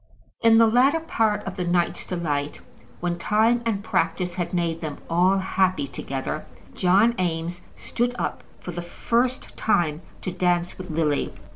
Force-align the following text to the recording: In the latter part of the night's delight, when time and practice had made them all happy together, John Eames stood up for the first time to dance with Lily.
In 0.41 0.57
the 0.57 0.65
latter 0.65 0.99
part 0.99 1.43
of 1.43 1.57
the 1.57 1.63
night's 1.63 2.05
delight, 2.05 2.59
when 3.01 3.19
time 3.19 3.61
and 3.67 3.83
practice 3.83 4.33
had 4.33 4.51
made 4.51 4.81
them 4.81 4.97
all 5.11 5.37
happy 5.37 5.85
together, 5.85 6.43
John 6.73 7.13
Eames 7.21 7.61
stood 7.75 8.15
up 8.17 8.43
for 8.61 8.71
the 8.71 8.81
first 8.81 9.55
time 9.55 10.01
to 10.23 10.31
dance 10.31 10.75
with 10.79 10.89
Lily. 10.89 11.31